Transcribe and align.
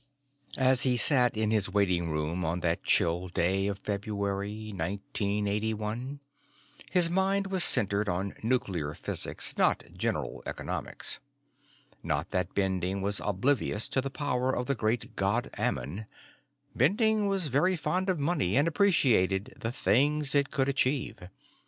As 0.57 0.81
he 0.81 0.97
sat 0.97 1.37
in 1.37 1.51
his 1.51 1.69
waiting 1.69 2.09
room 2.09 2.43
on 2.43 2.61
that 2.61 2.81
chill 2.83 3.27
day 3.27 3.67
of 3.67 3.77
February, 3.77 4.69
1981, 4.71 6.19
his 6.89 7.11
mind 7.11 7.45
was 7.51 7.63
centered 7.63 8.09
on 8.09 8.33
nuclear 8.41 8.95
physics, 8.95 9.55
not 9.59 9.83
general 9.95 10.41
economics. 10.47 11.19
Not 12.01 12.31
that 12.31 12.55
Bending 12.55 13.03
was 13.03 13.21
oblivious 13.23 13.87
to 13.89 14.01
the 14.01 14.09
power 14.09 14.51
of 14.51 14.65
the 14.65 14.73
Great 14.73 15.15
God 15.15 15.51
Ammon; 15.53 16.07
Bending 16.75 17.27
was 17.27 17.45
very 17.45 17.75
fond 17.75 18.09
of 18.09 18.17
money 18.17 18.57
and 18.57 18.67
appreciated 18.67 19.53
the 19.59 19.71
things 19.71 20.33
it 20.33 20.49
could 20.49 20.67
achieve. 20.67 21.19